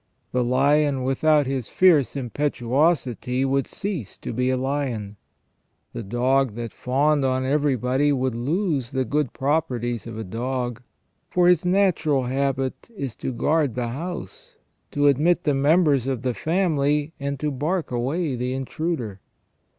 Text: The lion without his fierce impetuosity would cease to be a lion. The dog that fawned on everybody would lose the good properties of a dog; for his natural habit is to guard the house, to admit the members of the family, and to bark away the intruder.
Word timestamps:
The 0.31 0.43
lion 0.43 1.03
without 1.03 1.45
his 1.45 1.67
fierce 1.67 2.15
impetuosity 2.15 3.45
would 3.45 3.67
cease 3.67 4.17
to 4.17 4.33
be 4.33 4.49
a 4.49 4.57
lion. 4.57 5.17
The 5.93 6.01
dog 6.01 6.55
that 6.55 6.73
fawned 6.73 7.23
on 7.23 7.45
everybody 7.45 8.11
would 8.11 8.33
lose 8.33 8.93
the 8.93 9.05
good 9.05 9.31
properties 9.31 10.07
of 10.07 10.17
a 10.17 10.23
dog; 10.23 10.81
for 11.29 11.47
his 11.47 11.65
natural 11.65 12.23
habit 12.23 12.89
is 12.97 13.15
to 13.17 13.31
guard 13.31 13.75
the 13.75 13.89
house, 13.89 14.55
to 14.89 15.05
admit 15.05 15.43
the 15.43 15.53
members 15.53 16.07
of 16.07 16.23
the 16.23 16.33
family, 16.33 17.13
and 17.19 17.39
to 17.39 17.51
bark 17.51 17.91
away 17.91 18.35
the 18.35 18.53
intruder. 18.53 19.19